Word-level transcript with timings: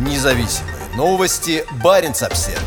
Независимые 0.00 0.76
новости. 0.96 1.62
Барин 1.84 2.12
обсерва 2.12 2.58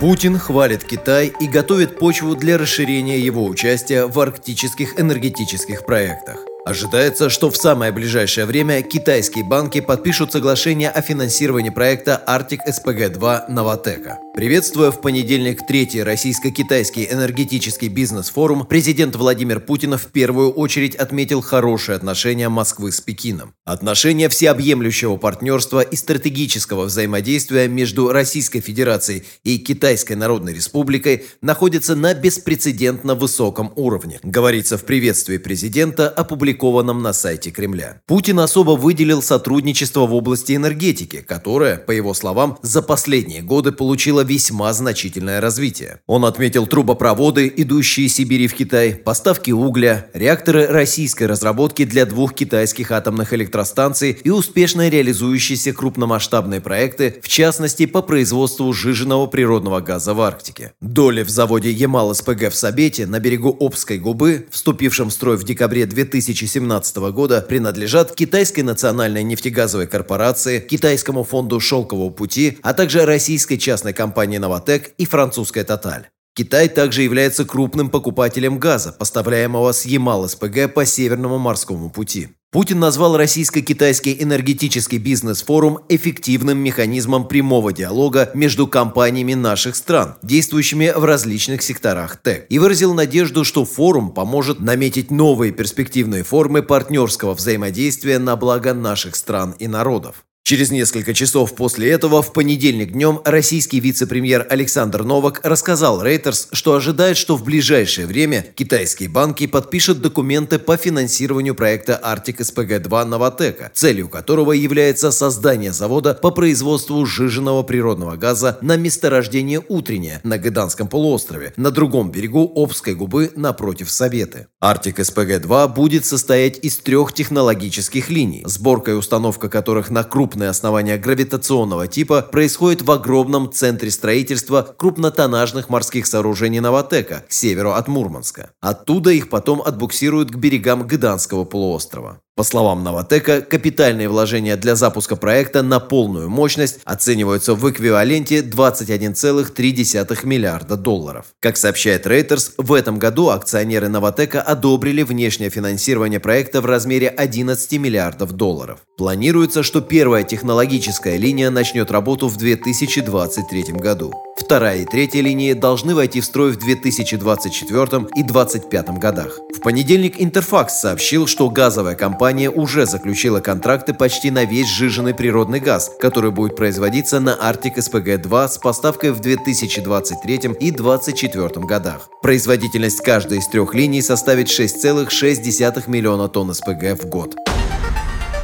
Путин 0.00 0.36
хвалит 0.36 0.82
Китай 0.82 1.32
и 1.38 1.46
готовит 1.46 1.96
почву 1.98 2.34
для 2.34 2.58
расширения 2.58 3.20
его 3.20 3.46
участия 3.46 4.06
в 4.06 4.18
арктических 4.18 4.98
энергетических 4.98 5.86
проектах. 5.86 6.44
Ожидается, 6.66 7.30
что 7.30 7.50
в 7.50 7.56
самое 7.56 7.92
ближайшее 7.92 8.46
время 8.46 8.82
китайские 8.82 9.44
банки 9.44 9.80
подпишут 9.80 10.32
соглашение 10.32 10.90
о 10.90 11.02
финансировании 11.02 11.70
проекта 11.70 12.20
Arctic 12.26 12.58
SPG-2 12.68 13.48
Новотека. 13.48 14.18
Приветствуя 14.34 14.90
в 14.90 15.00
понедельник 15.00 15.64
третий 15.64 16.02
российско-китайский 16.02 17.06
энергетический 17.08 17.86
бизнес-форум, 17.86 18.66
президент 18.66 19.14
Владимир 19.14 19.60
Путин 19.60 19.96
в 19.96 20.06
первую 20.06 20.50
очередь 20.50 20.96
отметил 20.96 21.40
хорошие 21.40 21.94
отношения 21.94 22.48
Москвы 22.48 22.90
с 22.90 23.00
Пекином. 23.00 23.54
Отношения 23.64 24.28
всеобъемлющего 24.28 25.18
партнерства 25.18 25.82
и 25.82 25.94
стратегического 25.94 26.86
взаимодействия 26.86 27.68
между 27.68 28.10
Российской 28.10 28.58
Федерацией 28.58 29.22
и 29.44 29.56
Китайской 29.56 30.14
Народной 30.14 30.52
Республикой 30.52 31.26
находятся 31.40 31.94
на 31.94 32.12
беспрецедентно 32.12 33.14
высоком 33.14 33.72
уровне, 33.76 34.18
говорится 34.24 34.76
в 34.76 34.84
приветствии 34.84 35.38
президента, 35.38 36.08
опубликованном 36.08 37.04
на 37.04 37.12
сайте 37.12 37.52
Кремля. 37.52 38.00
Путин 38.06 38.40
особо 38.40 38.72
выделил 38.72 39.22
сотрудничество 39.22 40.08
в 40.08 40.12
области 40.12 40.56
энергетики, 40.56 41.20
которое, 41.20 41.76
по 41.76 41.92
его 41.92 42.14
словам, 42.14 42.58
за 42.62 42.82
последние 42.82 43.40
годы 43.40 43.70
получило 43.70 44.23
весьма 44.24 44.72
значительное 44.72 45.40
развитие. 45.40 46.00
Он 46.06 46.24
отметил 46.24 46.66
трубопроводы, 46.66 47.52
идущие 47.56 48.06
из 48.06 48.14
Сибири 48.14 48.48
в 48.48 48.54
Китай, 48.54 48.94
поставки 48.94 49.50
угля, 49.50 50.08
реакторы 50.12 50.66
российской 50.66 51.24
разработки 51.24 51.84
для 51.84 52.06
двух 52.06 52.34
китайских 52.34 52.90
атомных 52.90 53.32
электростанций 53.32 54.18
и 54.24 54.30
успешно 54.30 54.88
реализующиеся 54.88 55.72
крупномасштабные 55.72 56.60
проекты, 56.60 57.20
в 57.22 57.28
частности 57.28 57.86
по 57.86 58.02
производству 58.02 58.72
сжиженного 58.72 59.26
природного 59.26 59.80
газа 59.80 60.14
в 60.14 60.20
Арктике. 60.20 60.72
Доли 60.80 61.22
в 61.22 61.28
заводе 61.28 61.70
Ямал-СПГ 61.70 62.50
в 62.50 62.54
Сабете 62.54 63.06
на 63.06 63.20
берегу 63.20 63.56
Обской 63.60 63.98
губы, 63.98 64.46
вступившем 64.50 65.10
в 65.10 65.12
строй 65.12 65.36
в 65.36 65.44
декабре 65.44 65.86
2000 65.86 66.24
2017 66.24 66.96
года 67.12 67.40
принадлежат 67.40 68.14
Китайской 68.14 68.60
национальной 68.60 69.22
нефтегазовой 69.22 69.86
корпорации, 69.86 70.60
Китайскому 70.60 71.24
фонду 71.24 71.60
«Шелкового 71.60 72.10
пути», 72.10 72.58
а 72.62 72.72
также 72.72 73.04
российской 73.04 73.56
частной 73.56 73.92
компании 73.92 74.13
«Новотек» 74.16 74.94
и 74.98 75.06
французской 75.06 75.64
«Тоталь». 75.64 76.08
Китай 76.36 76.68
также 76.68 77.02
является 77.02 77.44
крупным 77.44 77.90
покупателем 77.90 78.58
газа, 78.58 78.90
поставляемого 78.90 79.70
с 79.70 79.84
Ямал-СПГ 79.86 80.74
по 80.74 80.84
Северному 80.84 81.38
морскому 81.38 81.90
пути. 81.90 82.30
Путин 82.50 82.80
назвал 82.80 83.16
российско-китайский 83.16 84.16
энергетический 84.20 84.98
бизнес-форум 84.98 85.80
эффективным 85.88 86.58
механизмом 86.58 87.28
прямого 87.28 87.72
диалога 87.72 88.30
между 88.34 88.66
компаниями 88.66 89.34
наших 89.34 89.76
стран, 89.76 90.16
действующими 90.22 90.92
в 90.94 91.04
различных 91.04 91.62
секторах 91.62 92.16
ТЭК, 92.16 92.46
и 92.48 92.58
выразил 92.58 92.94
надежду, 92.94 93.44
что 93.44 93.64
форум 93.64 94.12
поможет 94.12 94.58
наметить 94.60 95.12
новые 95.12 95.52
перспективные 95.52 96.24
формы 96.24 96.62
партнерского 96.62 97.34
взаимодействия 97.34 98.18
на 98.18 98.36
благо 98.36 98.74
наших 98.74 99.14
стран 99.14 99.54
и 99.58 99.68
народов. 99.68 100.24
Через 100.46 100.70
несколько 100.70 101.14
часов 101.14 101.54
после 101.54 101.90
этого, 101.90 102.20
в 102.20 102.34
понедельник 102.34 102.92
днем, 102.92 103.22
российский 103.24 103.80
вице-премьер 103.80 104.46
Александр 104.50 105.02
Новак 105.02 105.40
рассказал 105.42 106.04
Reuters, 106.04 106.48
что 106.52 106.74
ожидает, 106.74 107.16
что 107.16 107.36
в 107.36 107.44
ближайшее 107.44 108.06
время 108.06 108.44
китайские 108.54 109.08
банки 109.08 109.46
подпишут 109.46 110.02
документы 110.02 110.58
по 110.58 110.76
финансированию 110.76 111.54
проекта 111.54 111.98
Arctic 112.04 112.40
SPG-2 112.40 113.04
Новотека, 113.06 113.70
целью 113.72 114.10
которого 114.10 114.52
является 114.52 115.12
создание 115.12 115.72
завода 115.72 116.12
по 116.12 116.30
производству 116.30 117.06
сжиженного 117.06 117.62
природного 117.62 118.16
газа 118.16 118.58
на 118.60 118.76
месторождение 118.76 119.64
Утреннее 119.66 120.20
на 120.24 120.36
Гыданском 120.36 120.88
полуострове, 120.88 121.54
на 121.56 121.70
другом 121.70 122.10
берегу 122.10 122.52
Обской 122.54 122.94
губы 122.94 123.32
напротив 123.34 123.90
Советы. 123.90 124.48
Arctic 124.62 124.96
SPG-2 124.96 125.74
будет 125.74 126.04
состоять 126.04 126.58
из 126.58 126.76
трех 126.76 127.14
технологических 127.14 128.10
линий, 128.10 128.42
сборка 128.44 128.90
и 128.90 128.94
установка 128.94 129.48
которых 129.48 129.88
на 129.88 130.04
круп 130.04 130.33
крупные 130.34 130.50
основания 130.50 130.98
гравитационного 130.98 131.86
типа 131.86 132.22
происходит 132.22 132.82
в 132.82 132.90
огромном 132.90 133.52
центре 133.52 133.88
строительства 133.88 134.62
крупнотоннажных 134.62 135.68
морских 135.68 136.06
сооружений 136.06 136.58
Новотека 136.58 137.24
к 137.28 137.32
северу 137.32 137.70
от 137.70 137.86
Мурманска. 137.86 138.50
Оттуда 138.60 139.10
их 139.10 139.28
потом 139.28 139.62
отбуксируют 139.62 140.32
к 140.32 140.36
берегам 140.36 140.88
Гыданского 140.88 141.44
полуострова. 141.44 142.18
По 142.36 142.42
словам 142.42 142.82
Новотека, 142.82 143.42
капитальные 143.42 144.08
вложения 144.08 144.56
для 144.56 144.74
запуска 144.74 145.14
проекта 145.14 145.62
на 145.62 145.78
полную 145.78 146.28
мощность 146.28 146.80
оцениваются 146.82 147.54
в 147.54 147.70
эквиваленте 147.70 148.40
21,3 148.40 150.26
миллиарда 150.26 150.76
долларов. 150.76 151.26
Как 151.38 151.56
сообщает 151.56 152.08
Reuters, 152.08 152.54
в 152.58 152.72
этом 152.72 152.98
году 152.98 153.28
акционеры 153.28 153.88
Новотека 153.88 154.42
одобрили 154.42 155.04
внешнее 155.04 155.48
финансирование 155.48 156.18
проекта 156.18 156.60
в 156.60 156.66
размере 156.66 157.06
11 157.06 157.78
миллиардов 157.78 158.32
долларов. 158.32 158.80
Планируется, 158.96 159.62
что 159.62 159.80
первая 159.80 160.24
технологическая 160.24 161.16
линия 161.16 161.50
начнет 161.50 161.92
работу 161.92 162.26
в 162.26 162.36
2023 162.36 163.74
году. 163.74 164.12
Вторая 164.36 164.78
и 164.78 164.84
третья 164.84 165.22
линии 165.22 165.52
должны 165.52 165.94
войти 165.94 166.20
в 166.20 166.24
строй 166.24 166.52
в 166.52 166.58
2024 166.58 167.82
и 168.16 168.22
2025 168.22 168.88
годах. 168.98 169.38
В 169.56 169.60
понедельник 169.60 170.20
Интерфакс 170.20 170.80
сообщил, 170.80 171.26
что 171.26 171.48
газовая 171.48 171.94
компания 171.94 172.50
уже 172.50 172.84
заключила 172.86 173.40
контракты 173.40 173.94
почти 173.94 174.30
на 174.30 174.44
весь 174.44 174.68
сжиженный 174.68 175.14
природный 175.14 175.60
газ, 175.60 175.92
который 176.00 176.32
будет 176.32 176.56
производиться 176.56 177.20
на 177.20 177.30
Arctic 177.30 177.76
SPG-2 177.76 178.48
с 178.48 178.58
поставкой 178.58 179.12
в 179.12 179.20
2023 179.20 180.34
и 180.34 180.70
2024 180.70 181.66
годах. 181.66 182.08
Производительность 182.20 183.02
каждой 183.02 183.38
из 183.38 183.46
трех 183.46 183.72
линий 183.72 184.02
составит 184.02 184.48
6,6 184.48 185.88
миллиона 185.88 186.28
тонн 186.28 186.52
СПГ 186.52 187.00
в 187.00 187.06
год. 187.06 187.36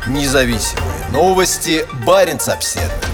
Независимые 0.06 1.10
новости. 1.12 1.84
Барин 2.06 2.38
обседный. 2.46 3.09